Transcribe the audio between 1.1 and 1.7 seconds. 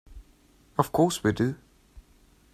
we do.